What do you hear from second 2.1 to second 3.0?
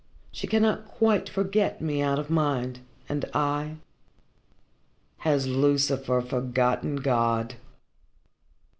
of mind